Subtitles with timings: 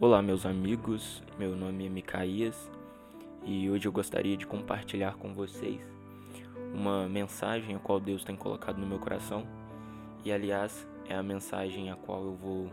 [0.00, 1.22] Olá, meus amigos.
[1.38, 2.68] Meu nome é Micaías
[3.44, 5.80] e hoje eu gostaria de compartilhar com vocês
[6.74, 9.46] uma mensagem a qual Deus tem colocado no meu coração.
[10.24, 12.72] E aliás, é a mensagem a qual eu vou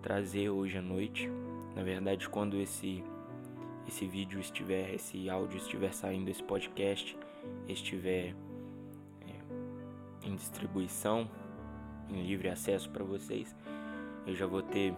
[0.00, 1.30] trazer hoje à noite.
[1.76, 3.04] Na verdade, quando esse
[3.86, 7.16] esse vídeo estiver, esse áudio estiver saindo, esse podcast
[7.68, 8.34] estiver
[9.28, 11.28] é, em distribuição,
[12.08, 13.54] em livre acesso para vocês,
[14.26, 14.94] eu já vou ter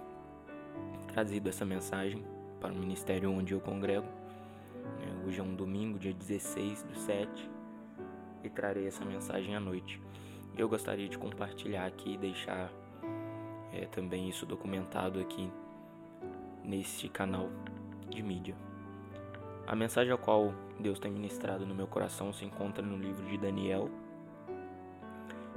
[1.15, 2.25] trazido essa mensagem
[2.61, 4.07] para o ministério onde eu congrego.
[5.01, 7.51] É, hoje é um domingo, dia 16 do 7,
[8.43, 10.03] e trarei essa mensagem à noite.
[10.59, 12.69] Eu gostaria de compartilhar aqui e deixar
[13.73, 15.49] é, também isso documentado aqui
[16.65, 17.49] neste canal
[18.11, 18.57] de mídia.
[19.69, 23.39] A mensagem a qual Deus tem ministrado no meu coração se encontra no livro de
[23.39, 23.89] Daniel.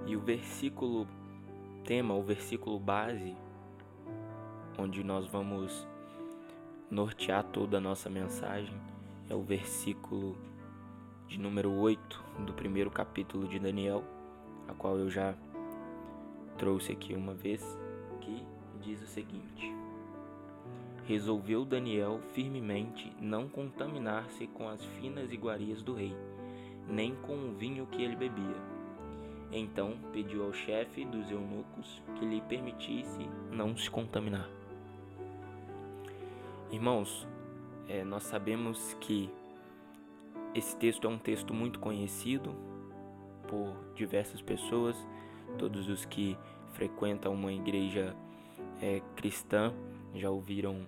[0.05, 1.07] E o versículo
[1.83, 3.35] tema, o versículo base
[4.77, 5.87] onde nós vamos
[6.89, 8.75] nortear toda a nossa mensagem,
[9.29, 10.37] é o versículo
[11.27, 14.03] de número 8 do primeiro capítulo de Daniel,
[14.67, 15.35] a qual eu já
[16.57, 17.61] trouxe aqui uma vez,
[18.21, 18.45] que
[18.81, 19.73] diz o seguinte:
[21.05, 26.15] Resolveu Daniel firmemente não contaminar-se com as finas iguarias do rei,
[26.87, 28.77] nem com o vinho que ele bebia.
[29.51, 34.56] Então pediu ao chefe dos eunucos que lhe permitisse não se contaminar.
[36.69, 37.25] Irmãos,
[37.87, 39.29] é, nós sabemos que
[40.53, 42.53] esse texto é um texto muito conhecido
[43.47, 44.97] por diversas pessoas,
[45.57, 46.37] todos os que
[46.73, 48.13] frequentam uma igreja
[48.81, 49.73] é, cristã
[50.13, 50.85] já ouviram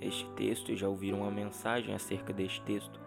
[0.00, 3.00] este texto e já ouviram a mensagem acerca deste texto.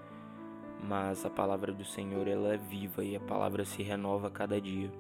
[0.84, 4.60] Mas a palavra do Senhor ela é viva e a palavra se renova a cada
[4.60, 4.92] dia.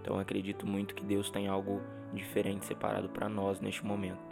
[0.00, 1.80] Então acredito muito que Deus tem algo
[2.12, 4.31] diferente separado para nós neste momento.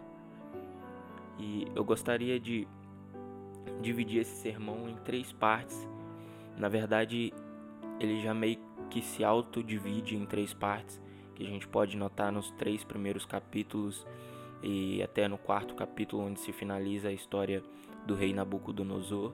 [1.41, 2.69] E eu gostaria de
[3.81, 5.89] dividir esse sermão em três partes.
[6.57, 7.33] Na verdade,
[7.99, 8.59] ele já meio
[8.91, 11.01] que se autodivide em três partes,
[11.35, 14.07] que a gente pode notar nos três primeiros capítulos
[14.63, 17.63] e até no quarto capítulo, onde se finaliza a história
[18.07, 19.33] do rei Nabucodonosor,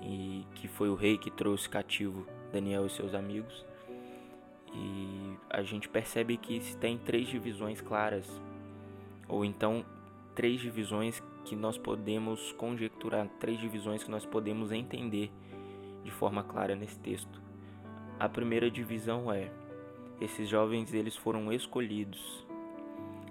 [0.00, 3.64] e que foi o rei que trouxe cativo Daniel e seus amigos.
[4.74, 8.28] E a gente percebe que tem três divisões claras,
[9.28, 9.84] ou então
[10.34, 15.30] três divisões que nós podemos conjecturar, três divisões que nós podemos entender
[16.04, 17.40] de forma clara nesse texto.
[18.18, 19.50] A primeira divisão é:
[20.20, 22.46] esses jovens eles foram escolhidos.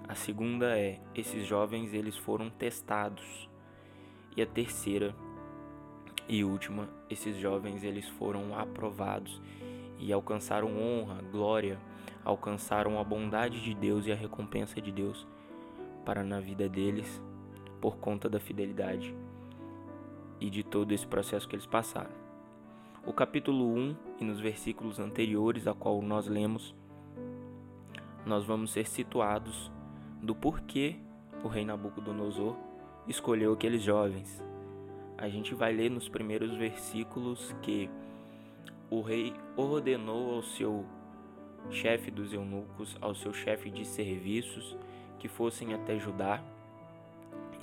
[0.08, 3.48] A segunda é: esses jovens eles foram testados.
[4.36, 5.14] E a terceira
[6.28, 9.40] e última, esses jovens eles foram aprovados
[9.98, 11.78] e alcançaram honra, glória,
[12.24, 15.26] alcançaram a bondade de Deus e a recompensa de Deus
[16.04, 17.20] para na vida deles
[17.82, 19.12] por conta da fidelidade
[20.40, 22.14] e de todo esse processo que eles passaram.
[23.04, 26.72] O capítulo 1 e nos versículos anteriores a qual nós lemos,
[28.24, 29.68] nós vamos ser situados
[30.22, 30.94] do porquê
[31.42, 32.56] o rei Nabucodonosor
[33.08, 34.40] escolheu aqueles jovens.
[35.18, 37.90] A gente vai ler nos primeiros versículos que
[38.88, 40.86] o rei ordenou ao seu
[41.68, 44.76] chefe dos eunucos, ao seu chefe de serviços,
[45.18, 46.40] que fossem até Judá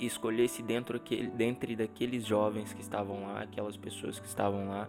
[0.00, 4.88] e escolhesse dentro aquele, dentre daqueles jovens que estavam lá, aquelas pessoas que estavam lá,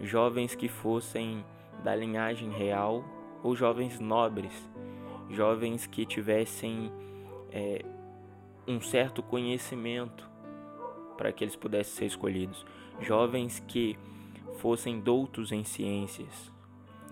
[0.00, 1.44] jovens que fossem
[1.82, 3.04] da linhagem real
[3.42, 4.52] ou jovens nobres,
[5.30, 6.92] jovens que tivessem
[7.52, 7.84] é,
[8.66, 10.28] um certo conhecimento
[11.16, 12.66] para que eles pudessem ser escolhidos,
[13.00, 13.96] jovens que
[14.58, 16.52] fossem doutos em ciências,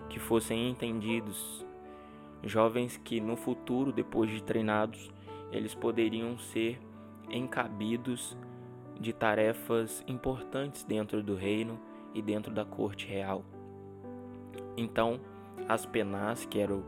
[0.09, 1.65] que fossem entendidos
[2.47, 5.11] jovens que no futuro, depois de treinados,
[5.51, 6.79] eles poderiam ser
[7.31, 8.37] encabidos
[8.99, 11.79] de tarefas importantes dentro do reino
[12.15, 13.45] e dentro da corte real.
[14.77, 15.21] Então,
[15.69, 16.85] Aspenaz, que era o,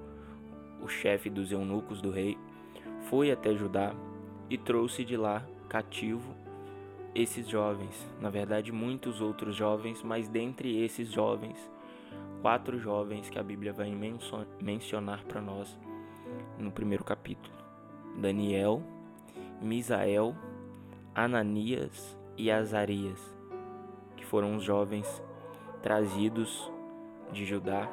[0.83, 2.39] o chefe dos eunucos do rei,
[3.03, 3.95] foi até Judá
[4.49, 6.35] e trouxe de lá cativo
[7.15, 11.59] esses jovens, na verdade muitos outros jovens, mas dentre esses jovens
[12.41, 13.93] quatro jovens que a Bíblia vai
[14.61, 15.79] mencionar para nós
[16.59, 17.55] no primeiro capítulo:
[18.17, 18.83] Daniel,
[19.61, 20.35] Misael,
[21.15, 23.35] Ananias e Azarias,
[24.17, 25.23] que foram os jovens
[25.83, 26.71] trazidos
[27.33, 27.89] de Judá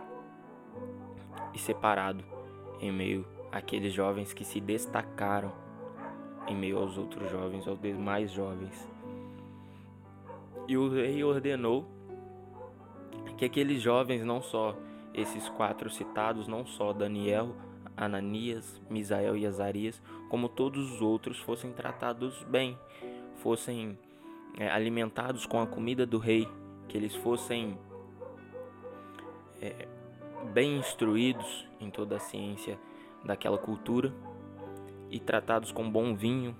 [1.53, 2.25] e separados
[2.79, 5.51] em meio àqueles jovens que se destacaram
[6.47, 8.87] em meio aos outros jovens, aos demais jovens.
[10.67, 11.85] E o rei ordenou
[13.37, 14.75] que aqueles jovens, não só
[15.13, 17.55] esses quatro citados, não só Daniel,
[17.97, 22.77] Ananias, Misael e Azarias, como todos os outros, fossem tratados bem,
[23.35, 23.97] fossem
[24.57, 26.47] é, alimentados com a comida do rei,
[26.87, 27.77] que eles fossem
[29.61, 29.87] é,
[30.53, 32.79] bem instruídos em toda a ciência
[33.23, 34.13] daquela cultura
[35.09, 36.55] e tratados com bom vinho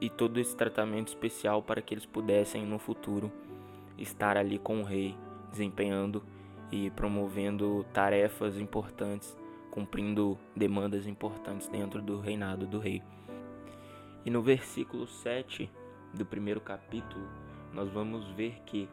[0.00, 3.30] e todo esse tratamento especial para que eles pudessem no futuro
[3.96, 5.16] estar ali com o rei,
[5.50, 6.22] desempenhando
[6.70, 9.36] e promovendo tarefas importantes,
[9.70, 13.02] cumprindo demandas importantes dentro do reinado do rei.
[14.24, 15.70] E no versículo 7
[16.12, 17.26] do primeiro capítulo,
[17.72, 18.88] nós vamos ver que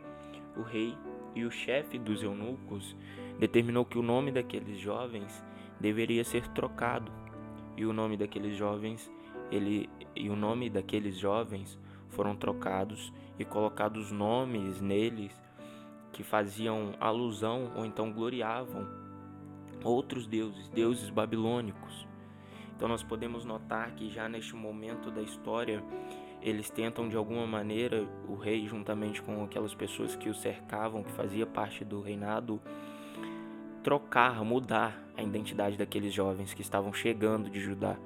[0.56, 0.96] o rei
[1.34, 2.96] e o chefe dos eunucos
[3.40, 5.44] determinou que o nome daqueles jovens
[5.80, 7.12] deveria ser trocado.
[7.76, 9.12] E o nome daqueles jovens,
[9.52, 11.78] ele e o nome daqueles jovens
[12.10, 15.45] foram trocados e colocados nomes neles
[16.16, 18.88] que faziam alusão ou então gloriavam
[19.84, 22.08] outros deuses, deuses babilônicos.
[22.74, 25.84] Então nós podemos notar que já neste momento da história
[26.42, 31.12] eles tentam de alguma maneira o rei juntamente com aquelas pessoas que o cercavam, que
[31.12, 32.62] fazia parte do reinado,
[33.84, 37.98] trocar, mudar a identidade daqueles jovens que estavam chegando de Judá.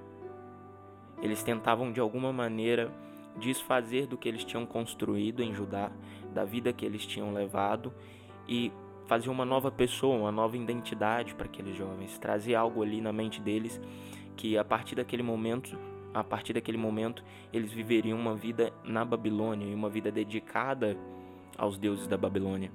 [1.21, 2.91] Eles tentavam de alguma maneira
[3.37, 5.91] desfazer do que eles tinham construído em Judá,
[6.33, 7.93] da vida que eles tinham levado
[8.47, 8.71] e
[9.07, 13.41] fazer uma nova pessoa, uma nova identidade para aqueles jovens, trazer algo ali na mente
[13.41, 13.81] deles
[14.37, 15.77] que a partir daquele momento,
[16.13, 20.95] a partir daquele momento, eles viveriam uma vida na Babilônia e uma vida dedicada
[21.57, 22.71] aos deuses da Babilônia.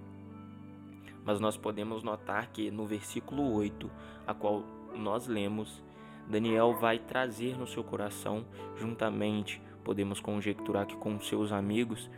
[1.25, 3.91] Mas nós podemos notar que no versículo 8,
[4.27, 4.63] a qual
[4.95, 5.83] nós lemos,
[6.29, 8.45] Daniel vai trazer no seu coração,
[8.77, 12.11] juntamente podemos conjecturar que com seus amigos,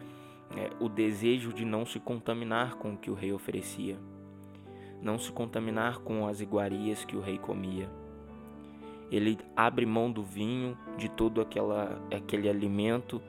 [0.55, 3.99] é, o desejo de não se contaminar com o que o rei oferecia,
[5.01, 7.89] não se contaminar com as iguarias que o rei comia.
[9.11, 13.23] Ele abre mão do vinho, de todo aquela, aquele alimento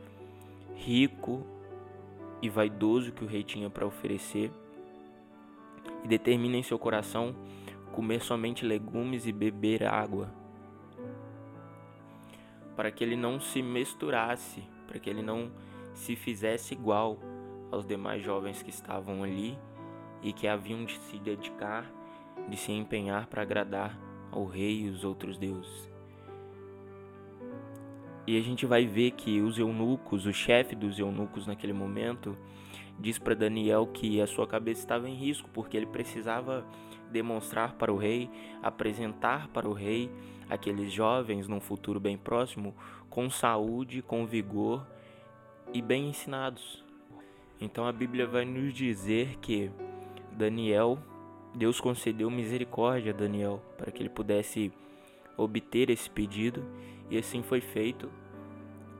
[0.75, 1.45] rico
[2.41, 4.51] e vaidoso que o rei tinha para oferecer,
[6.03, 7.35] e determina em seu coração
[7.91, 10.29] comer somente legumes e beber água
[12.77, 15.51] para que ele não se misturasse, para que ele não
[15.97, 17.17] se fizesse igual
[17.71, 19.57] aos demais jovens que estavam ali
[20.21, 21.91] e que haviam de se dedicar,
[22.47, 23.99] de se empenhar para agradar
[24.31, 25.91] ao rei e os outros deuses.
[28.25, 32.37] E a gente vai ver que os eunucos, o chefe dos eunucos naquele momento,
[32.99, 36.65] diz para Daniel que a sua cabeça estava em risco, porque ele precisava
[37.11, 38.29] demonstrar para o rei,
[38.61, 40.11] apresentar para o rei
[40.49, 42.75] aqueles jovens num futuro bem próximo
[43.09, 44.85] com saúde, com vigor
[45.73, 46.83] e bem ensinados.
[47.59, 49.71] Então a Bíblia vai nos dizer que
[50.31, 50.99] Daniel,
[51.55, 54.71] Deus concedeu misericórdia a Daniel para que ele pudesse
[55.35, 56.63] obter esse pedido
[57.09, 58.09] e assim foi feito.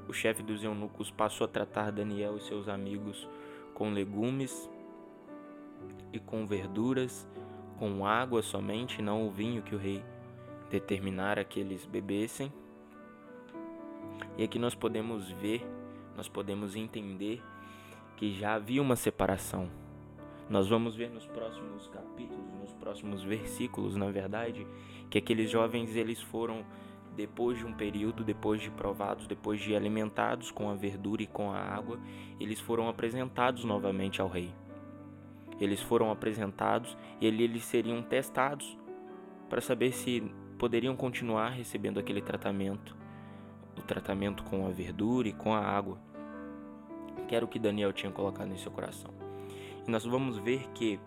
[0.08, 3.28] O chefe dos eunucos passou a tratar Daniel e seus amigos
[3.74, 4.69] com legumes
[6.14, 7.28] e com verduras,
[7.78, 10.04] com água somente, não o vinho que o rei
[10.69, 12.52] determinara que eles bebessem.
[14.38, 15.66] E aqui nós podemos ver,
[16.18, 17.42] nós podemos entender
[18.18, 19.69] que já havia uma separação.
[20.50, 24.66] Nós vamos ver nos próximos capítulos, nos próximos versículos, na verdade,
[25.10, 26.66] que aqueles jovens eles foram
[27.16, 31.52] depois de um período, depois de provados, depois de alimentados com a verdura e com
[31.52, 32.00] a água,
[32.40, 34.54] eles foram apresentados novamente ao rei.
[35.59, 38.78] Eles foram apresentados e ali eles seriam testados
[39.50, 40.21] para saber se
[40.59, 42.95] poderiam continuar recebendo aquele tratamento,
[43.78, 45.97] o tratamento com a verdura e com a água,
[47.28, 49.12] que era o que Daniel tinha colocado em seu coração.
[49.88, 51.00] E nós vamos ver que,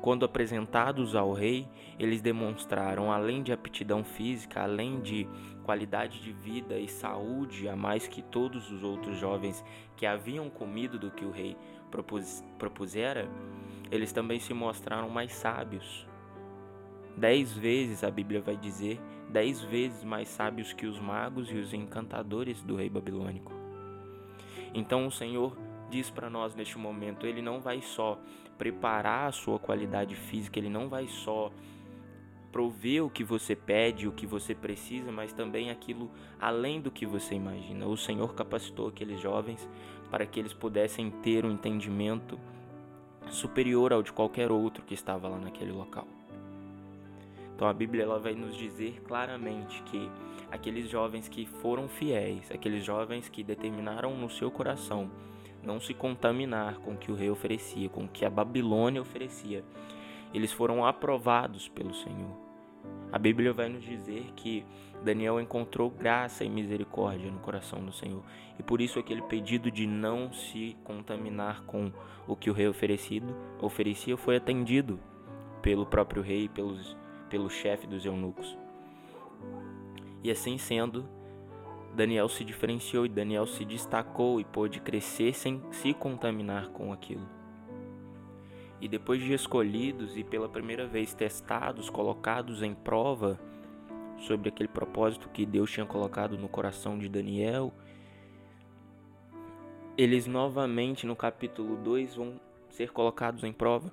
[0.00, 1.68] quando apresentados ao rei,
[1.98, 5.28] eles demonstraram, além de aptidão física, além de
[5.62, 9.64] qualidade de vida e saúde, a mais que todos os outros jovens
[9.96, 11.56] que haviam comido do que o rei
[11.90, 13.28] propus, propusera,
[13.90, 16.06] eles também se mostraram mais sábios,
[17.16, 21.72] Dez vezes a Bíblia vai dizer, dez vezes mais sábios que os magos e os
[21.72, 23.63] encantadores do rei babilônico.
[24.74, 25.56] Então o Senhor
[25.88, 28.18] diz para nós neste momento, ele não vai só
[28.58, 31.52] preparar a sua qualidade física, ele não vai só
[32.50, 37.04] prover o que você pede, o que você precisa, mas também aquilo além do que
[37.04, 37.86] você imagina.
[37.86, 39.68] O Senhor capacitou aqueles jovens
[40.10, 42.38] para que eles pudessem ter um entendimento
[43.28, 46.06] superior ao de qualquer outro que estava lá naquele local.
[47.54, 50.10] Então a Bíblia ela vai nos dizer claramente que
[50.50, 55.10] aqueles jovens que foram fiéis, aqueles jovens que determinaram no seu coração
[55.62, 59.64] não se contaminar com o que o rei oferecia, com o que a Babilônia oferecia,
[60.32, 62.44] eles foram aprovados pelo Senhor.
[63.10, 64.66] A Bíblia vai nos dizer que
[65.04, 68.22] Daniel encontrou graça e misericórdia no coração do Senhor.
[68.58, 71.92] E por isso aquele pedido de não se contaminar com
[72.26, 74.98] o que o rei oferecido, oferecia foi atendido
[75.62, 76.96] pelo próprio rei, pelos,
[77.34, 78.56] pelo chefe dos eunucos.
[80.22, 81.04] E assim sendo,
[81.92, 87.28] Daniel se diferenciou e Daniel se destacou e pôde crescer sem se contaminar com aquilo.
[88.80, 93.36] E depois de escolhidos e pela primeira vez testados, colocados em prova,
[94.20, 97.74] sobre aquele propósito que Deus tinha colocado no coração de Daniel,
[99.98, 103.92] eles novamente no capítulo 2 vão ser colocados em prova.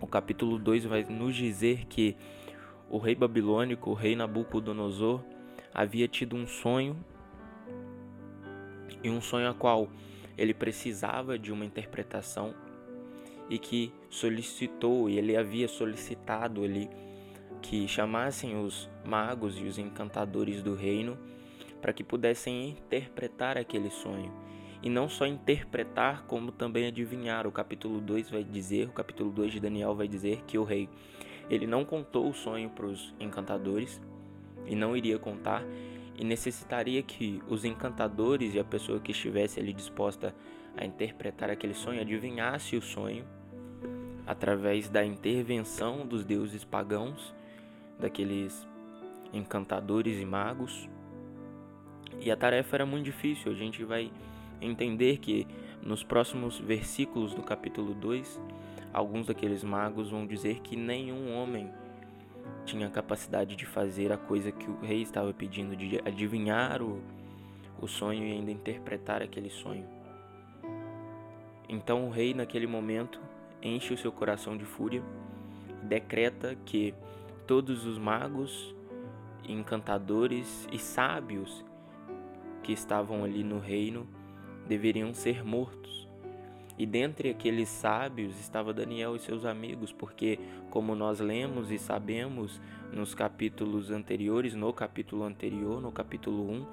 [0.00, 2.16] O capítulo 2 vai nos dizer que
[2.90, 5.20] o rei babilônico, o rei Nabucodonosor,
[5.74, 6.96] havia tido um sonho
[9.02, 9.88] e um sonho a qual
[10.36, 12.54] ele precisava de uma interpretação
[13.50, 16.88] e que solicitou, e ele havia solicitado ele
[17.62, 21.18] que chamassem os magos e os encantadores do reino
[21.80, 24.32] para que pudessem interpretar aquele sonho.
[24.82, 27.46] E não só interpretar, como também adivinhar.
[27.46, 30.88] O capítulo 2 vai dizer, o capítulo 2 de Daniel vai dizer que o rei
[31.50, 34.00] ele não contou o sonho para os encantadores
[34.66, 35.64] e não iria contar
[36.16, 40.34] e necessitaria que os encantadores e a pessoa que estivesse ali disposta
[40.76, 43.24] a interpretar aquele sonho adivinhasse o sonho
[44.26, 47.34] através da intervenção dos deuses pagãos
[47.98, 48.66] daqueles
[49.32, 50.88] encantadores e magos.
[52.20, 53.50] E a tarefa era muito difícil.
[53.50, 54.10] A gente vai
[54.60, 55.46] entender que
[55.82, 58.40] nos próximos versículos do capítulo 2,
[58.92, 61.70] alguns daqueles magos vão dizer que nenhum homem
[62.64, 67.02] tinha capacidade de fazer a coisa que o rei estava pedindo, de adivinhar o,
[67.80, 69.86] o sonho e ainda interpretar aquele sonho.
[71.68, 73.20] Então o rei, naquele momento,
[73.62, 75.02] enche o seu coração de fúria
[75.82, 76.94] decreta que
[77.46, 78.74] todos os magos,
[79.46, 81.64] encantadores e sábios
[82.62, 84.06] que estavam ali no reino
[84.66, 86.07] deveriam ser mortos.
[86.78, 90.38] E dentre aqueles sábios estava Daniel e seus amigos, porque,
[90.70, 92.60] como nós lemos e sabemos
[92.92, 96.66] nos capítulos anteriores, no capítulo anterior, no capítulo 1,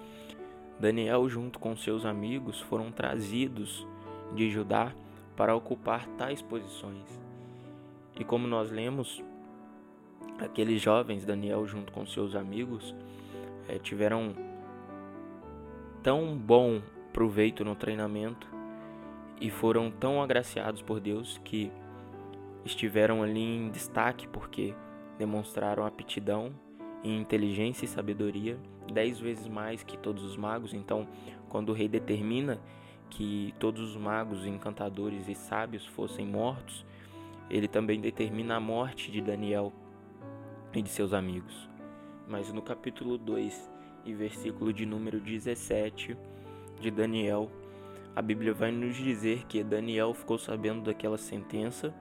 [0.79, 3.87] Daniel, junto com seus amigos, foram trazidos
[4.35, 4.93] de Judá
[5.35, 7.19] para ocupar tais posições.
[8.19, 9.23] E como nós lemos,
[10.37, 12.93] aqueles jovens, Daniel junto com seus amigos,
[13.67, 14.35] é, tiveram
[16.03, 16.79] tão bom
[17.11, 18.54] proveito no treinamento
[19.39, 21.71] e foram tão agraciados por Deus que
[22.63, 24.73] estiveram ali em destaque porque
[25.17, 26.53] demonstraram aptidão
[27.03, 28.57] em inteligência e sabedoria
[28.91, 30.73] dez vezes mais que todos os magos.
[30.73, 31.07] Então,
[31.49, 32.59] quando o rei determina
[33.09, 36.85] que todos os magos, encantadores e sábios fossem mortos,
[37.49, 39.71] ele também determina a morte de Daniel
[40.73, 41.69] e de seus amigos.
[42.27, 43.71] Mas no capítulo 2
[44.03, 46.17] e versículo de número 17
[46.79, 47.49] de Daniel,
[48.15, 51.93] a Bíblia vai nos dizer que Daniel ficou sabendo daquela sentença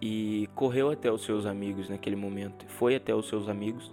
[0.00, 2.64] e correu até os seus amigos naquele momento.
[2.68, 3.92] Foi até os seus amigos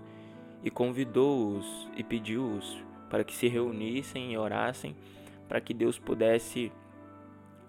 [0.63, 2.77] e convidou-os e pediu-os
[3.09, 4.95] para que se reunissem e orassem
[5.47, 6.71] para que Deus pudesse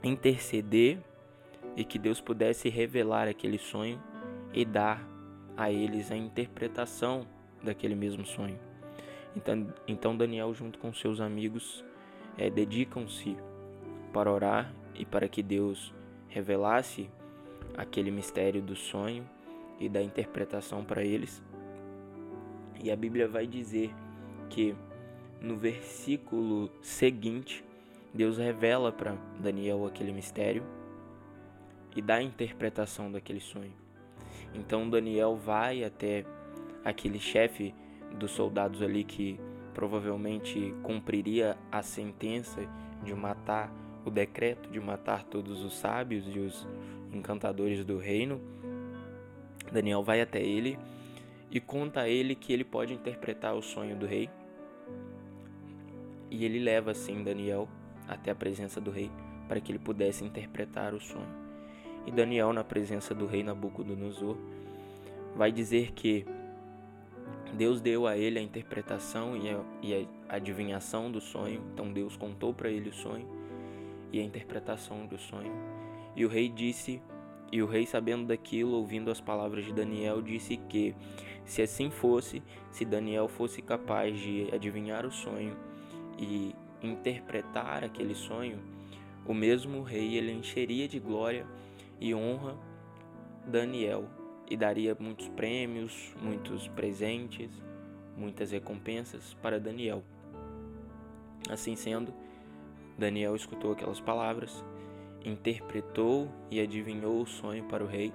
[0.02, 0.98] interceder
[1.76, 4.00] e que Deus pudesse revelar aquele sonho
[4.52, 5.06] e dar
[5.56, 7.26] a eles a interpretação
[7.62, 8.58] daquele mesmo sonho.
[9.34, 11.84] Então, então Daniel, junto com seus amigos,
[12.38, 13.36] é, dedicam-se
[14.12, 15.94] para orar e para que Deus
[16.28, 17.10] revelasse
[17.76, 19.28] aquele mistério do sonho
[19.78, 21.42] e da interpretação para eles.
[22.82, 23.90] E a Bíblia vai dizer
[24.48, 24.74] que
[25.40, 27.64] no versículo seguinte,
[28.12, 30.62] Deus revela para Daniel aquele mistério
[31.94, 33.72] e dá a interpretação daquele sonho.
[34.54, 36.24] Então Daniel vai até
[36.84, 37.74] aquele chefe
[38.18, 39.38] dos soldados ali que
[39.76, 42.66] provavelmente cumpriria a sentença
[43.04, 43.70] de matar
[44.06, 46.66] o decreto de matar todos os sábios e os
[47.12, 48.40] encantadores do reino.
[49.70, 50.78] Daniel vai até ele
[51.50, 54.30] e conta a ele que ele pode interpretar o sonho do rei.
[56.30, 57.68] E ele leva assim Daniel
[58.08, 59.10] até a presença do rei
[59.46, 61.28] para que ele pudesse interpretar o sonho.
[62.06, 64.38] E Daniel, na presença do rei Nabucodonosor,
[65.34, 66.24] vai dizer que
[67.56, 71.62] Deus deu a ele a interpretação e a, e a adivinhação do sonho.
[71.72, 73.26] Então Deus contou para ele o sonho
[74.12, 75.52] e a interpretação do sonho.
[76.14, 77.00] E o rei disse,
[77.50, 80.94] e o rei sabendo daquilo, ouvindo as palavras de Daniel, disse que
[81.46, 85.56] se assim fosse, se Daniel fosse capaz de adivinhar o sonho
[86.18, 88.58] e interpretar aquele sonho,
[89.26, 91.46] o mesmo rei ele encheria de glória
[91.98, 92.54] e honra
[93.46, 94.08] Daniel
[94.48, 97.50] e daria muitos prêmios, muitos presentes,
[98.16, 100.02] muitas recompensas para Daniel.
[101.50, 102.12] Assim sendo,
[102.98, 104.64] Daniel escutou aquelas palavras,
[105.24, 108.12] interpretou e adivinhou o sonho para o rei.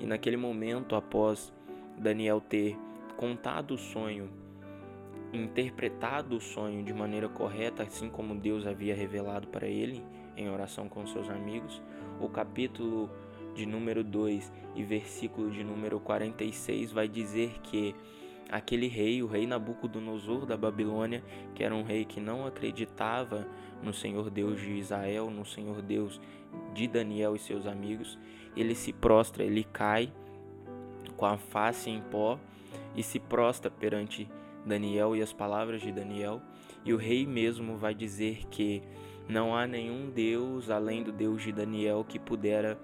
[0.00, 1.52] E naquele momento, após
[1.98, 2.76] Daniel ter
[3.16, 4.30] contado o sonho,
[5.32, 10.04] interpretado o sonho de maneira correta, assim como Deus havia revelado para ele
[10.36, 11.82] em oração com seus amigos,
[12.20, 13.10] o capítulo
[13.54, 17.94] de número 2 e versículo de número 46 vai dizer que
[18.50, 21.22] aquele rei, o rei Nabucodonosor da Babilônia,
[21.54, 23.46] que era um rei que não acreditava
[23.82, 26.20] no Senhor Deus de Israel, no Senhor Deus
[26.74, 28.18] de Daniel e seus amigos,
[28.56, 30.12] ele se prostra, ele cai
[31.16, 32.38] com a face em pó
[32.94, 34.28] e se prostra perante
[34.66, 36.40] Daniel e as palavras de Daniel,
[36.84, 38.82] e o rei mesmo vai dizer que
[39.28, 42.78] não há nenhum Deus além do Deus de Daniel que pudera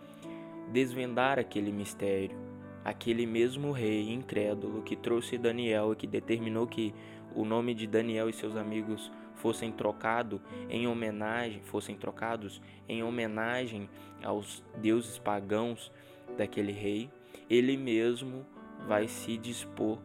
[0.72, 2.36] desvendar aquele mistério.
[2.84, 6.94] Aquele mesmo rei incrédulo que trouxe Daniel e que determinou que
[7.34, 13.88] o nome de Daniel e seus amigos fossem trocados em homenagem, fossem trocados em homenagem
[14.22, 15.92] aos deuses pagãos
[16.36, 17.10] daquele rei,
[17.48, 18.44] ele mesmo
[18.86, 19.98] vai se dispor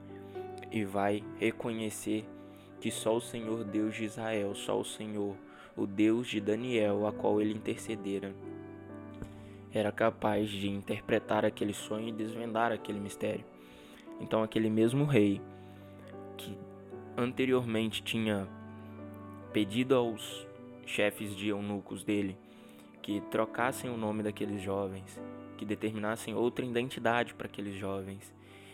[0.71, 2.25] e vai reconhecer
[2.79, 5.35] que só o Senhor Deus de Israel, só o Senhor,
[5.75, 8.33] o Deus de Daniel, a qual ele intercedera,
[9.73, 13.43] era capaz de interpretar aquele sonho e desvendar aquele mistério.
[14.21, 15.41] Então, aquele mesmo rei
[16.37, 16.55] que
[17.17, 18.47] anteriormente tinha
[19.51, 20.47] pedido aos
[20.85, 22.37] chefes de eunucos dele
[23.01, 25.19] que trocassem o nome daqueles jovens,
[25.57, 28.33] que determinassem outra identidade para aqueles jovens.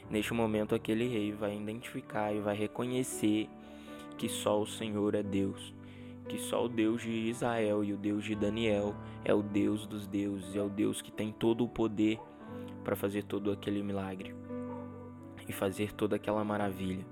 [0.09, 3.49] Neste momento, aquele rei vai identificar e vai reconhecer
[4.17, 5.73] que só o Senhor é Deus
[6.29, 8.95] que só o Deus de Israel e o Deus de Daniel
[9.25, 12.19] é o Deus dos deuses, é o Deus que tem todo o poder
[12.83, 14.33] para fazer todo aquele milagre
[15.47, 17.03] e fazer toda aquela maravilha.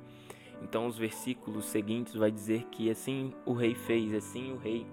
[0.61, 4.85] Então os versículos seguintes vai dizer que assim o rei fez, assim o rei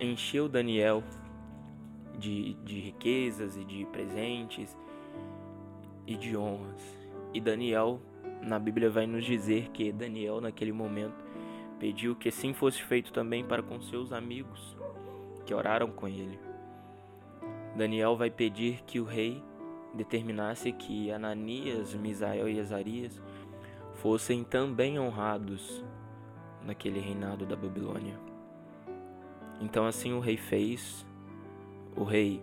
[0.00, 1.04] encheu Daniel
[2.18, 4.76] de, de riquezas e de presentes
[6.06, 6.98] e de honras.
[7.34, 8.00] E Daniel,
[8.42, 11.29] na Bíblia vai nos dizer que Daniel naquele momento
[11.80, 14.76] Pediu que assim fosse feito também para com seus amigos
[15.46, 16.38] que oraram com ele.
[17.74, 19.42] Daniel vai pedir que o rei
[19.94, 23.18] determinasse que Ananias, Misael e Azarias
[23.94, 25.82] fossem também honrados
[26.62, 28.18] naquele reinado da Babilônia.
[29.58, 31.06] Então assim o rei fez.
[31.96, 32.42] O rei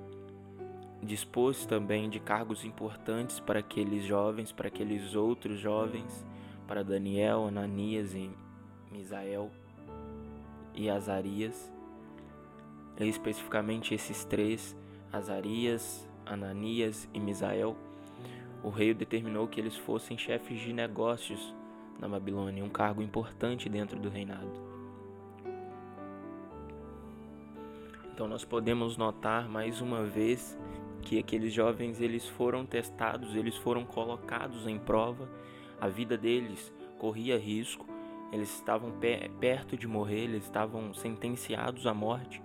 [1.03, 6.25] dispôs também de cargos importantes para aqueles jovens, para aqueles outros jovens,
[6.67, 8.31] para Daniel, Ananias e
[8.91, 9.51] Misael
[10.73, 11.71] e Azarias.
[12.99, 14.75] Especificamente esses três,
[15.11, 17.75] Azarias, Ananias e Misael,
[18.63, 21.53] o rei determinou que eles fossem chefes de negócios
[21.99, 24.51] na Babilônia, um cargo importante dentro do reinado.
[28.13, 30.57] Então nós podemos notar mais uma vez
[31.03, 35.29] que aqueles jovens eles foram testados, eles foram colocados em prova,
[35.79, 37.85] a vida deles corria risco,
[38.31, 38.93] eles estavam
[39.39, 42.41] perto de morrer, eles estavam sentenciados à morte.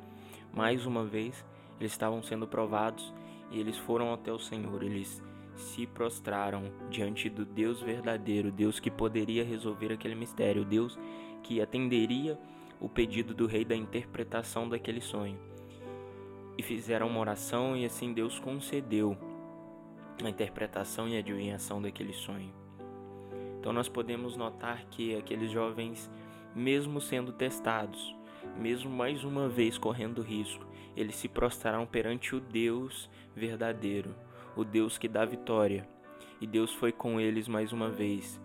[0.52, 1.44] Mais uma vez,
[1.80, 3.12] eles estavam sendo provados
[3.50, 4.82] e eles foram até o Senhor.
[4.82, 5.22] Eles
[5.56, 10.98] se prostraram diante do Deus verdadeiro, Deus que poderia resolver aquele mistério, Deus
[11.42, 12.38] que atenderia
[12.80, 15.38] o pedido do rei da interpretação daquele sonho.
[16.56, 19.16] E fizeram uma oração e assim Deus concedeu
[20.22, 22.61] a interpretação e a adivinhação daquele sonho.
[23.62, 26.10] Então nós podemos notar que aqueles jovens,
[26.52, 28.12] mesmo sendo testados,
[28.58, 34.16] mesmo mais uma vez correndo risco, eles se prostraram perante o Deus verdadeiro,
[34.56, 35.88] o Deus que dá vitória.
[36.40, 38.40] E Deus foi com eles mais uma vez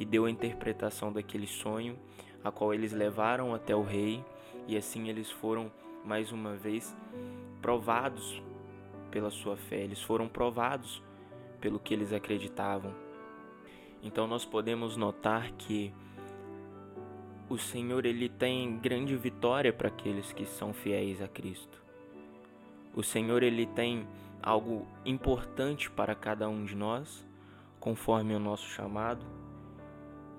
[0.00, 1.98] e deu a interpretação daquele sonho,
[2.42, 4.24] a qual eles levaram até o rei,
[4.66, 5.70] e assim eles foram
[6.02, 6.96] mais uma vez
[7.60, 8.42] provados
[9.10, 11.02] pela sua fé, eles foram provados
[11.60, 13.03] pelo que eles acreditavam.
[14.04, 15.90] Então nós podemos notar que
[17.48, 21.82] o Senhor ele tem grande vitória para aqueles que são fiéis a Cristo.
[22.94, 24.06] O Senhor ele tem
[24.42, 27.26] algo importante para cada um de nós,
[27.80, 29.24] conforme o nosso chamado,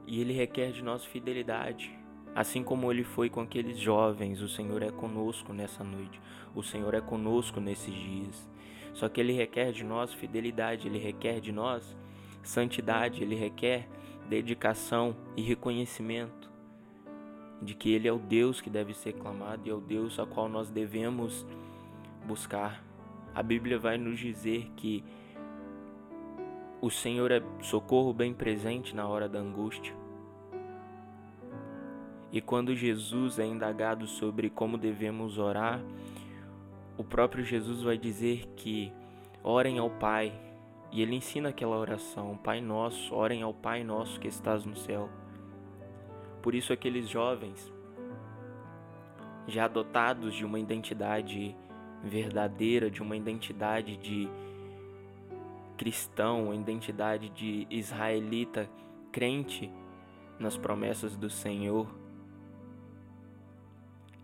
[0.06, 1.92] e ele requer de nós fidelidade.
[2.36, 6.22] Assim como ele foi com aqueles jovens, o Senhor é conosco nessa noite.
[6.54, 8.50] O Senhor é conosco nesses dias.
[8.94, 11.96] Só que ele requer de nós fidelidade, ele requer de nós
[12.48, 13.88] Santidade, ele requer
[14.30, 16.50] dedicação e reconhecimento
[17.62, 20.26] de que ele é o Deus que deve ser clamado e é o Deus a
[20.26, 21.46] qual nós devemos
[22.26, 22.84] buscar.
[23.34, 25.04] A Bíblia vai nos dizer que
[26.82, 29.94] o Senhor é socorro bem presente na hora da angústia.
[32.32, 35.82] E quando Jesus é indagado sobre como devemos orar,
[36.98, 38.92] o próprio Jesus vai dizer que
[39.44, 40.45] orem ao Pai.
[40.92, 45.10] E ele ensina aquela oração: Pai nosso, orem ao Pai nosso que estás no céu.
[46.42, 47.72] Por isso, aqueles jovens,
[49.48, 51.56] já dotados de uma identidade
[52.04, 54.30] verdadeira, de uma identidade de
[55.78, 58.70] cristão, identidade de israelita
[59.12, 59.72] crente
[60.40, 61.88] nas promessas do Senhor,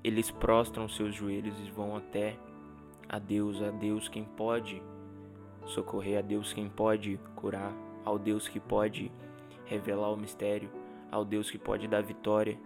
[0.04, 2.38] eles prostram seus joelhos e vão até
[3.08, 4.82] a Deus, a Deus quem pode
[5.65, 9.12] socorrer, a Deus quem pode curar, ao Deus que pode
[9.65, 10.69] revelar o mistério,
[11.12, 12.58] ao Deus que pode dar vitória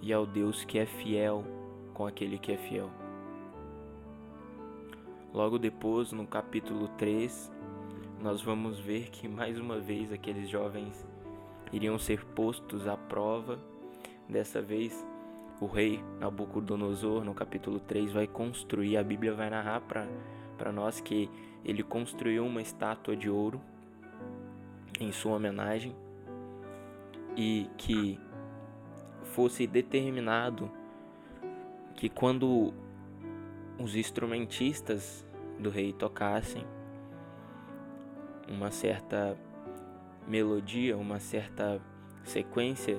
[0.00, 1.44] e ao Deus que é fiel
[1.94, 2.90] com aquele que é fiel.
[5.32, 7.52] Logo depois, no capítulo 3,
[8.22, 11.06] nós vamos ver que mais uma vez aqueles jovens
[11.72, 13.58] iriam ser postos à prova.
[14.28, 15.06] Dessa vez,
[15.60, 21.30] o rei Nabucodonosor, no capítulo 3, vai construir, a Bíblia vai narrar para nós que
[21.66, 23.60] ele construiu uma estátua de ouro
[25.00, 25.94] em sua homenagem
[27.36, 28.18] e que
[29.22, 30.70] fosse determinado
[31.94, 32.72] que quando
[33.78, 35.26] os instrumentistas
[35.58, 36.64] do rei tocassem
[38.48, 39.36] uma certa
[40.26, 41.80] melodia, uma certa
[42.24, 42.96] sequência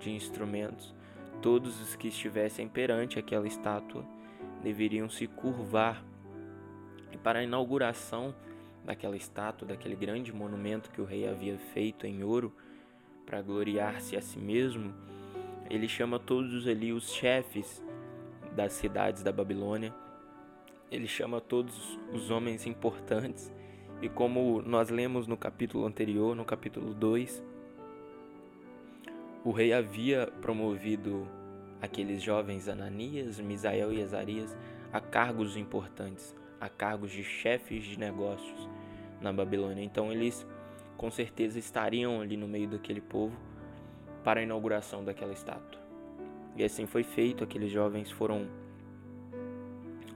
[0.00, 0.96] de instrumentos,
[1.42, 4.04] Todos os que estivessem perante aquela estátua
[4.62, 6.02] deveriam se curvar.
[7.16, 8.34] E para a inauguração
[8.84, 12.54] daquela estátua, daquele grande monumento que o rei havia feito em ouro,
[13.24, 14.92] para gloriar-se a si mesmo,
[15.70, 17.82] ele chama todos ali os chefes
[18.54, 19.94] das cidades da Babilônia,
[20.90, 23.50] ele chama todos os homens importantes,
[24.02, 27.42] e como nós lemos no capítulo anterior, no capítulo 2,
[29.42, 31.26] o rei havia promovido
[31.80, 34.54] aqueles jovens Ananias, Misael e Azarias
[34.92, 38.68] a cargos importantes, a cargos de chefes de negócios
[39.20, 39.82] na Babilônia.
[39.82, 40.46] Então eles
[40.96, 43.36] com certeza estariam ali no meio daquele povo
[44.24, 45.80] para a inauguração daquela estátua.
[46.56, 48.48] E assim foi feito, aqueles jovens foram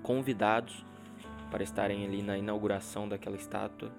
[0.03, 0.85] convidados
[1.50, 3.92] para estarem ali na inauguração daquela estátua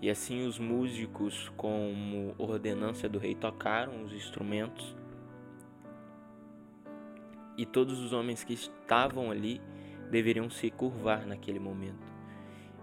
[0.00, 4.96] e assim os músicos, como ordenância do rei, tocaram os instrumentos.
[7.56, 9.60] E todos os homens que estavam ali
[10.10, 12.06] deveriam se curvar naquele momento.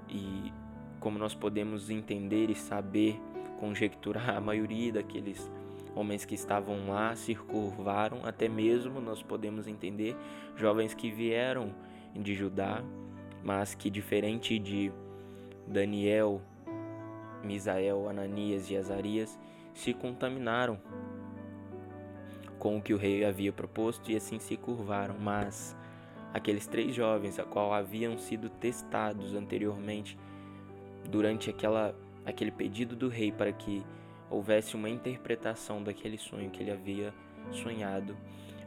[0.09, 0.51] E
[0.99, 3.19] como nós podemos entender e saber,
[3.59, 5.51] conjecturar, a maioria daqueles
[5.95, 10.15] homens que estavam lá se curvaram, até mesmo nós podemos entender
[10.55, 11.73] jovens que vieram
[12.13, 12.83] de Judá,
[13.43, 14.91] mas que diferente de
[15.67, 16.41] Daniel,
[17.43, 19.39] Misael, Ananias e Azarias
[19.73, 20.79] se contaminaram
[22.57, 25.15] com o que o rei havia proposto e assim se curvaram.
[25.19, 25.75] Mas
[26.35, 30.19] aqueles três jovens, a qual haviam sido testados anteriormente
[31.09, 31.95] durante aquela,
[32.25, 33.81] aquele pedido do rei para que
[34.29, 37.13] houvesse uma interpretação daquele sonho que ele havia
[37.53, 38.17] sonhado,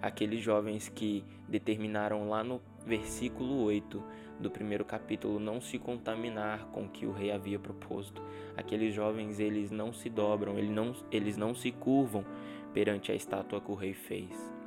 [0.01, 4.03] aqueles jovens que determinaram lá no versículo 8
[4.41, 8.23] do primeiro capítulo não se contaminar com o que o rei havia proposto.
[8.57, 12.25] Aqueles jovens, eles não se dobram, eles não, eles não se curvam
[12.73, 14.58] perante a estátua que o rei fez.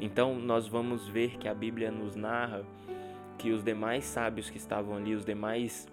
[0.00, 2.64] Então, nós vamos ver que a Bíblia nos narra
[3.36, 5.86] que os demais sábios que estavam ali, os demais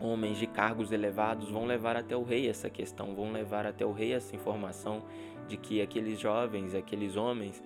[0.00, 3.92] homens de cargos elevados vão levar até o rei essa questão, vão levar até o
[3.92, 5.02] rei essa informação
[5.48, 7.62] de que aqueles jovens, aqueles homens,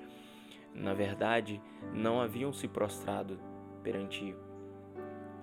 [0.75, 1.61] na verdade,
[1.93, 3.39] não haviam se prostrado
[3.83, 4.35] perante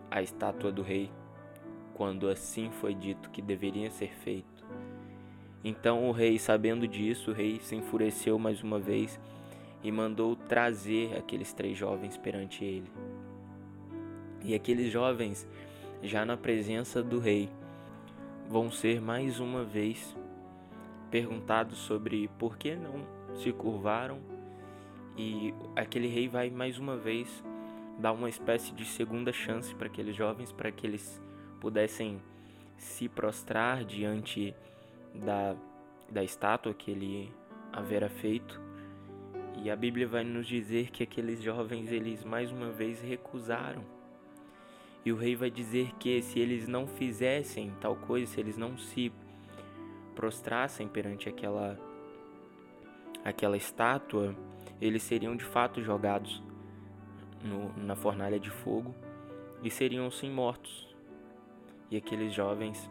[0.09, 1.11] a estátua do rei,
[1.93, 4.65] quando assim foi dito que deveria ser feito.
[5.63, 9.19] Então o rei, sabendo disso, o rei se enfureceu mais uma vez
[9.83, 12.91] e mandou trazer aqueles três jovens perante ele.
[14.43, 15.47] E aqueles jovens,
[16.01, 17.49] já na presença do rei,
[18.47, 20.15] vão ser mais uma vez
[21.11, 24.19] perguntados sobre por que não se curvaram
[25.17, 27.43] e aquele rei vai mais uma vez
[27.99, 31.21] dar uma espécie de segunda chance para aqueles jovens, para que eles
[31.59, 32.21] pudessem
[32.77, 34.55] se prostrar diante
[35.13, 35.55] da,
[36.09, 37.33] da estátua que ele
[37.73, 38.61] havera feito.
[39.61, 43.83] E a Bíblia vai nos dizer que aqueles jovens, eles mais uma vez recusaram.
[45.03, 48.77] E o rei vai dizer que se eles não fizessem tal coisa, se eles não
[48.77, 49.11] se
[50.15, 51.77] prostrassem perante aquela
[53.23, 54.33] aquela estátua,
[54.81, 56.41] eles seriam de fato jogados
[57.43, 58.95] no, na fornalha de fogo
[59.61, 60.87] e seriam sim mortos.
[61.91, 62.89] E aqueles jovens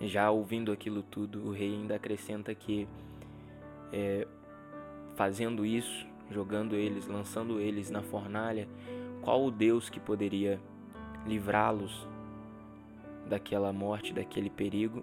[0.00, 2.86] Já ouvindo aquilo tudo, o rei ainda acrescenta que
[3.92, 4.26] é,
[5.14, 8.68] fazendo isso, jogando eles, lançando eles na fornalha,
[9.22, 10.60] qual o Deus que poderia
[11.26, 12.06] livrá-los
[13.28, 15.02] daquela morte, daquele perigo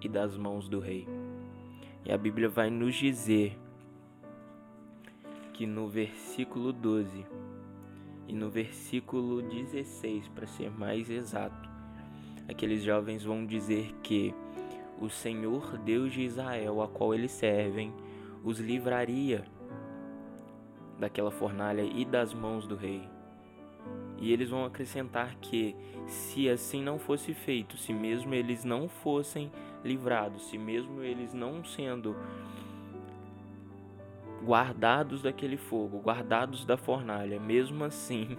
[0.00, 1.06] e das mãos do rei?
[2.04, 3.58] E a Bíblia vai nos dizer
[5.52, 7.26] que no versículo 12
[8.26, 11.68] e no versículo 16, para ser mais exato,
[12.48, 14.32] aqueles jovens vão dizer que
[15.00, 17.92] o Senhor Deus de Israel, a qual eles servem,
[18.44, 19.44] os livraria
[20.98, 23.02] daquela fornalha e das mãos do rei.
[24.18, 25.74] E eles vão acrescentar que,
[26.06, 29.50] se assim não fosse feito, se mesmo eles não fossem
[29.82, 32.14] livrados, se mesmo eles não sendo
[34.44, 38.36] guardados daquele fogo, guardados da fornalha, mesmo assim,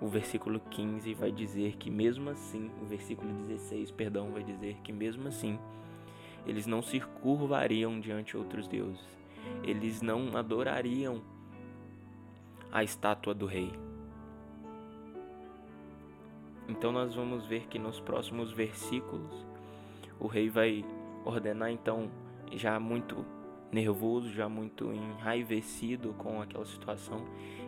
[0.00, 4.92] o versículo 15 vai dizer que mesmo assim, o versículo 16, perdão, vai dizer que
[4.92, 5.58] mesmo assim,
[6.46, 9.00] eles não se curvariam diante outros deuses.
[9.62, 11.22] Eles não adorariam
[12.70, 13.72] a estátua do rei.
[16.68, 19.46] Então nós vamos ver que nos próximos versículos
[20.20, 20.84] o rei vai
[21.24, 22.10] ordenar então
[22.52, 23.24] já muito
[23.72, 27.24] nervoso, já muito enraivecido com aquela situação,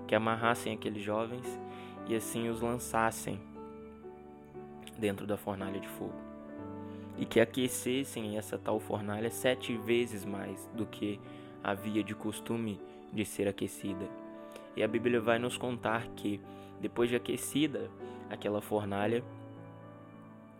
[0.06, 1.46] que amarrassem aqueles jovens
[2.06, 3.40] e assim os lançassem
[4.98, 6.29] dentro da fornalha de fogo.
[7.20, 11.20] E que aquecessem essa tal fornalha sete vezes mais do que
[11.62, 12.80] havia de costume
[13.12, 14.08] de ser aquecida.
[14.74, 16.40] E a Bíblia vai nos contar que,
[16.80, 17.90] depois de aquecida
[18.30, 19.22] aquela fornalha,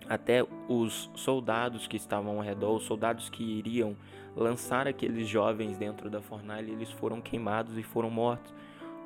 [0.08, 3.96] até os soldados que estavam ao redor, os soldados que iriam
[4.36, 8.52] lançar aqueles jovens dentro da fornalha, eles foram queimados e foram mortos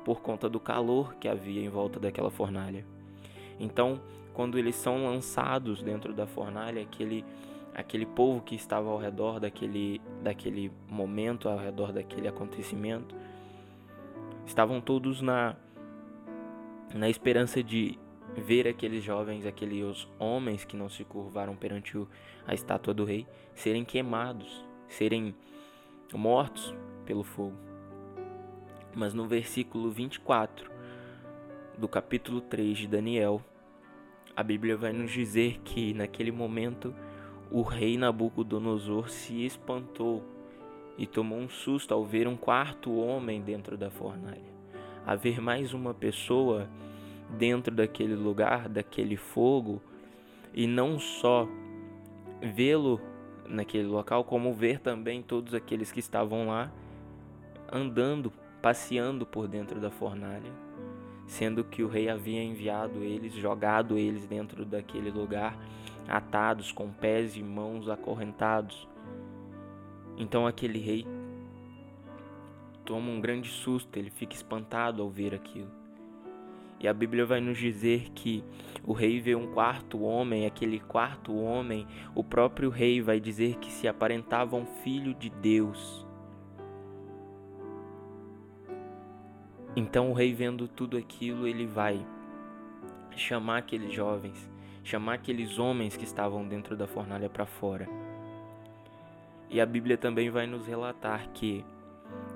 [0.03, 2.85] por conta do calor que havia em volta daquela fornalha.
[3.59, 4.01] Então,
[4.35, 7.25] quando eles são lançados dentro da fornalha, aquele
[7.73, 13.15] aquele povo que estava ao redor daquele daquele momento, ao redor daquele acontecimento,
[14.45, 15.55] estavam todos na
[16.93, 17.97] na esperança de
[18.35, 21.97] ver aqueles jovens, aqueles homens que não se curvaram perante
[22.45, 25.33] a estátua do rei, serem queimados, serem
[26.13, 27.55] mortos pelo fogo.
[28.93, 30.69] Mas no versículo 24
[31.77, 33.41] do capítulo 3 de Daniel,
[34.35, 36.93] a Bíblia vai nos dizer que naquele momento
[37.49, 40.23] o rei Nabucodonosor se espantou
[40.97, 44.55] e tomou um susto ao ver um quarto homem dentro da fornalha.
[45.05, 46.69] A ver mais uma pessoa
[47.37, 49.81] dentro daquele lugar, daquele fogo,
[50.53, 51.47] e não só
[52.41, 52.99] vê-lo
[53.47, 56.71] naquele local, como ver também todos aqueles que estavam lá
[57.71, 60.51] andando, passeando por dentro da fornalha,
[61.27, 65.57] sendo que o rei havia enviado eles, jogado eles dentro daquele lugar,
[66.07, 68.87] atados com pés e mãos acorrentados.
[70.17, 71.05] Então aquele rei
[72.85, 75.71] toma um grande susto, ele fica espantado ao ver aquilo.
[76.79, 78.43] E a Bíblia vai nos dizer que
[78.83, 83.71] o rei vê um quarto homem, aquele quarto homem, o próprio rei vai dizer que
[83.71, 86.04] se aparentava um filho de Deus.
[89.75, 92.05] Então o rei vendo tudo aquilo, ele vai
[93.17, 94.49] chamar aqueles jovens,
[94.83, 97.87] chamar aqueles homens que estavam dentro da fornalha para fora.
[99.49, 101.65] E a Bíblia também vai nos relatar que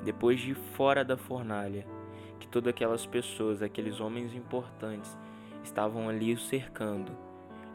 [0.03, 1.85] depois de fora da fornalha,
[2.39, 5.17] que todas aquelas pessoas, aqueles homens importantes,
[5.63, 7.11] estavam ali o cercando.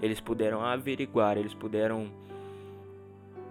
[0.00, 2.10] Eles puderam averiguar, eles puderam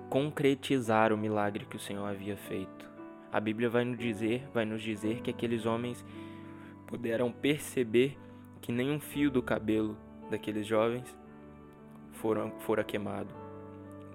[0.09, 2.92] concretizar o milagre que o Senhor havia feito.
[3.33, 6.05] A Bíblia vai nos dizer, vai nos dizer que aqueles homens
[6.85, 8.15] puderam perceber
[8.61, 9.97] que nenhum fio do cabelo
[10.29, 11.17] daqueles jovens
[12.11, 13.33] foram, fora queimado,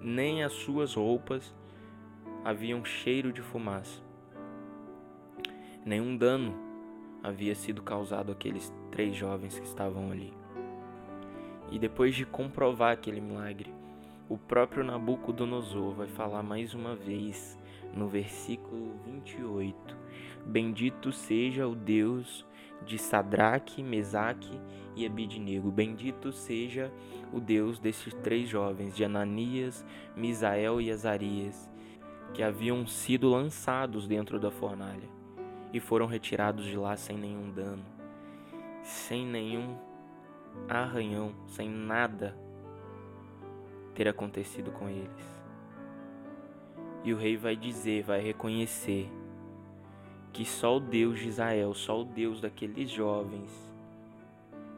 [0.01, 1.53] nem as suas roupas
[2.45, 4.01] haviam cheiro de fumaça.
[5.85, 6.55] Nenhum dano
[7.21, 10.33] havia sido causado àqueles três jovens que estavam ali.
[11.73, 13.75] E depois de comprovar aquele milagre,
[14.29, 17.58] o próprio Nabucodonosor vai falar mais uma vez
[17.99, 19.97] no versículo 28:
[20.47, 22.47] Bendito seja o Deus
[22.87, 24.59] de Sadraque, Mesaque
[24.97, 25.71] e Abidnego.
[25.71, 26.93] Bendito seja
[27.33, 29.85] o Deus desses três jovens, de Ananias,
[30.17, 31.69] Misael e Azarias,
[32.33, 35.09] que haviam sido lançados dentro da fornalha
[35.73, 37.85] e foram retirados de lá sem nenhum dano,
[38.83, 39.77] sem nenhum
[40.69, 42.37] arranhão, sem nada
[43.95, 45.38] ter acontecido com eles.
[47.05, 49.11] E o rei vai dizer, vai reconhecer
[50.33, 53.51] que só o Deus de Israel, só o Deus daqueles jovens,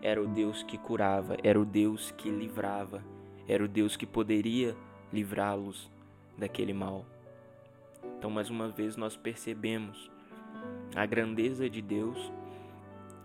[0.03, 3.03] era o Deus que curava, era o Deus que livrava,
[3.47, 4.77] era o Deus que poderia
[5.13, 5.91] livrá-los
[6.39, 7.05] daquele mal.
[8.17, 10.11] Então, mais uma vez, nós percebemos
[10.95, 12.33] a grandeza de Deus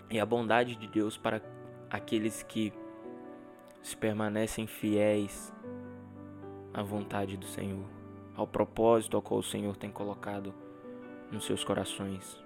[0.10, 1.42] e a bondade de Deus para
[1.90, 2.74] aqueles que
[3.82, 5.54] se permanecem fiéis
[6.74, 7.86] à vontade do Senhor,
[8.36, 10.54] ao propósito ao qual o Senhor tem colocado
[11.32, 12.38] nos seus corações.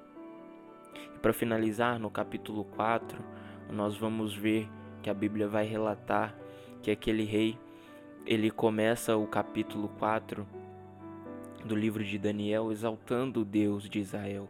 [1.15, 3.21] E para finalizar, no capítulo 4,
[3.71, 4.69] nós vamos ver
[5.01, 6.35] que a Bíblia vai relatar
[6.81, 7.57] que aquele rei,
[8.25, 10.47] ele começa o capítulo 4
[11.65, 14.47] do livro de Daniel exaltando o Deus de Israel,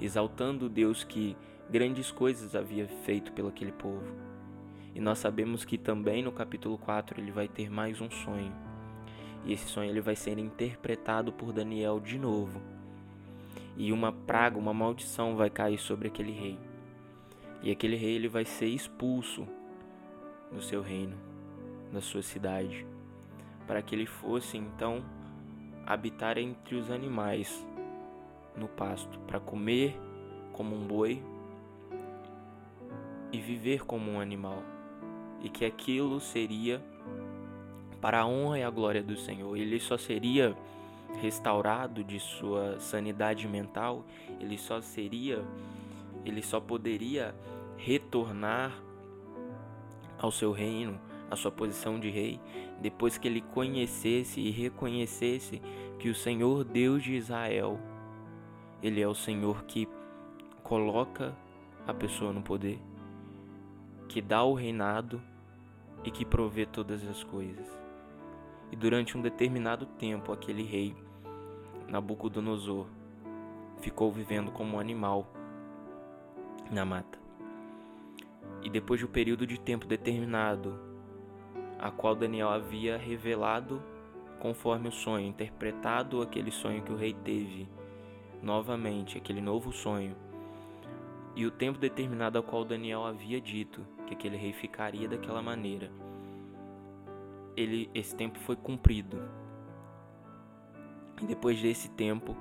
[0.00, 1.36] exaltando o Deus que
[1.70, 4.06] grandes coisas havia feito pelo aquele povo.
[4.94, 8.52] E nós sabemos que também no capítulo 4 ele vai ter mais um sonho.
[9.44, 12.60] E esse sonho ele vai ser interpretado por Daniel de novo.
[13.76, 16.58] E uma praga, uma maldição vai cair sobre aquele rei.
[17.62, 19.46] E aquele rei ele vai ser expulso
[20.52, 21.16] do seu reino,
[21.92, 22.86] da sua cidade,
[23.66, 25.04] para que ele fosse então
[25.86, 27.66] habitar entre os animais
[28.56, 29.98] no pasto, para comer
[30.52, 31.22] como um boi
[33.32, 34.62] e viver como um animal,
[35.42, 36.80] e que aquilo seria
[38.04, 39.56] para a honra e a glória do Senhor.
[39.56, 40.54] Ele só seria
[41.22, 44.04] restaurado de sua sanidade mental,
[44.38, 45.42] ele só seria,
[46.22, 47.34] ele só poderia
[47.78, 48.78] retornar
[50.18, 52.38] ao seu reino, à sua posição de rei,
[52.78, 55.62] depois que ele conhecesse e reconhecesse
[55.98, 57.80] que o Senhor Deus de Israel,
[58.82, 59.88] ele é o Senhor que
[60.62, 61.34] coloca
[61.86, 62.78] a pessoa no poder
[64.10, 65.22] que dá o reinado
[66.04, 67.83] e que provê todas as coisas.
[68.74, 70.96] E durante um determinado tempo, aquele rei,
[71.86, 72.88] Nabucodonosor,
[73.80, 75.32] ficou vivendo como um animal
[76.72, 77.16] na mata.
[78.64, 80.76] E depois de um período de tempo determinado,
[81.78, 83.80] a qual Daniel havia revelado
[84.40, 87.68] conforme o sonho, interpretado aquele sonho que o rei teve
[88.42, 90.16] novamente, aquele novo sonho,
[91.36, 95.92] e o tempo determinado ao qual Daniel havia dito que aquele rei ficaria daquela maneira.
[97.56, 99.22] Ele, esse tempo foi cumprido.
[101.22, 102.36] E depois desse tempo,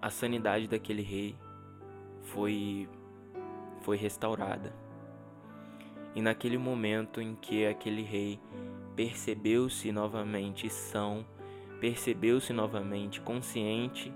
[0.00, 1.36] a sanidade daquele rei
[2.22, 2.88] foi
[3.80, 4.72] foi restaurada.
[6.14, 8.38] E naquele momento em que aquele rei
[8.94, 11.24] percebeu-se novamente são,
[11.80, 14.12] percebeu-se novamente consciente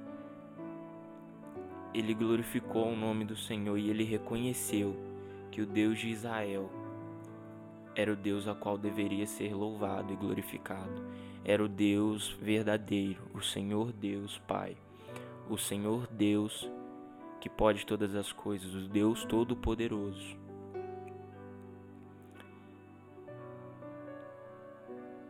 [1.96, 4.94] ele glorificou o nome do Senhor e ele reconheceu
[5.50, 6.70] que o Deus de Israel
[7.96, 11.02] era o Deus a qual deveria ser louvado e glorificado.
[11.42, 14.76] Era o Deus verdadeiro, o Senhor Deus Pai,
[15.48, 16.70] o Senhor Deus
[17.40, 20.36] que pode todas as coisas, o Deus Todo-Poderoso.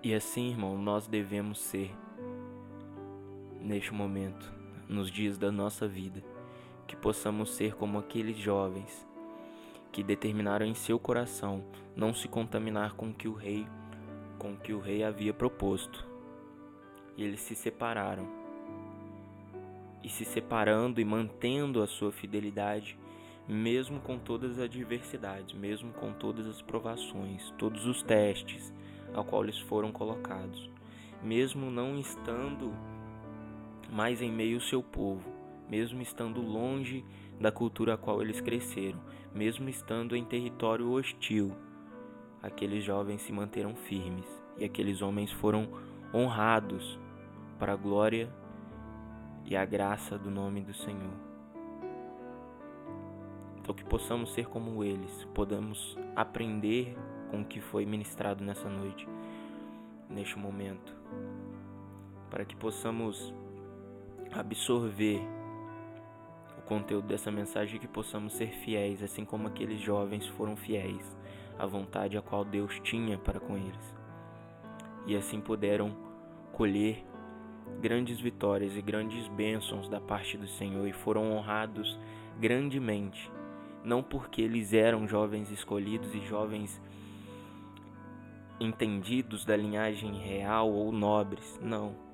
[0.02, 1.94] E assim, irmão, nós devemos ser
[3.60, 4.52] neste momento,
[4.88, 6.22] nos dias da nossa vida
[6.86, 9.05] que possamos ser como aqueles jovens
[9.96, 11.64] que determinaram em seu coração
[11.96, 13.66] não se contaminar com que o rei
[14.38, 16.06] com que o rei havia proposto.
[17.16, 18.28] E eles se separaram.
[20.04, 22.98] E se separando e mantendo a sua fidelidade,
[23.48, 28.74] mesmo com todas as adversidades, mesmo com todas as provações, todos os testes
[29.14, 30.68] ao qual eles foram colocados,
[31.22, 32.70] mesmo não estando
[33.90, 35.32] mais em meio ao seu povo,
[35.70, 37.02] mesmo estando longe
[37.40, 39.00] da cultura a qual eles cresceram,
[39.34, 41.52] mesmo estando em território hostil.
[42.42, 45.68] Aqueles jovens se manteram firmes e aqueles homens foram
[46.14, 46.98] honrados
[47.58, 48.28] para a glória
[49.44, 51.14] e a graça do nome do Senhor.
[53.58, 56.96] Então, que possamos ser como eles, podamos aprender
[57.30, 59.08] com o que foi ministrado nessa noite,
[60.08, 60.94] neste momento,
[62.30, 63.34] para que possamos
[64.32, 65.20] absorver
[66.66, 71.16] conteúdo dessa mensagem que possamos ser fiéis, assim como aqueles jovens foram fiéis
[71.58, 73.96] à vontade a qual Deus tinha para com eles.
[75.06, 75.96] E assim puderam
[76.52, 77.04] colher
[77.80, 81.98] grandes vitórias e grandes bênçãos da parte do Senhor e foram honrados
[82.38, 83.30] grandemente,
[83.82, 86.80] não porque eles eram jovens escolhidos e jovens
[88.60, 92.05] entendidos da linhagem real ou nobres, não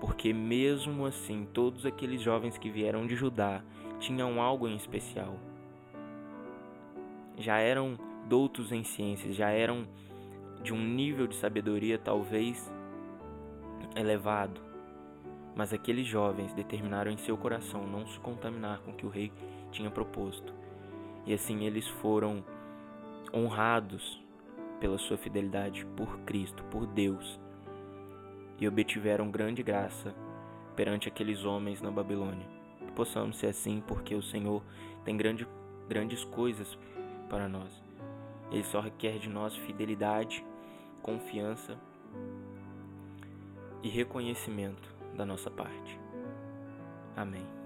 [0.00, 3.62] porque mesmo assim todos aqueles jovens que vieram de Judá
[3.98, 5.36] tinham algo em especial.
[7.36, 9.86] Já eram doutos em ciências, já eram
[10.62, 12.70] de um nível de sabedoria talvez
[13.94, 14.60] elevado,
[15.54, 19.32] mas aqueles jovens determinaram em seu coração não se contaminar com o que o rei
[19.70, 20.52] tinha proposto,
[21.26, 22.44] e assim eles foram
[23.34, 24.20] honrados
[24.78, 27.38] pela sua fidelidade por Cristo, por Deus,
[28.60, 30.14] e obtiveram grande graça
[30.76, 32.46] perante aqueles homens na Babilônia.
[32.86, 34.62] Que possamos ser assim, porque o Senhor
[35.04, 35.46] tem grande,
[35.88, 36.78] grandes coisas
[37.28, 37.82] para nós.
[38.50, 40.44] Ele só requer de nós fidelidade,
[41.02, 41.78] confiança
[43.82, 45.98] e reconhecimento da nossa parte.
[47.16, 47.59] Amém.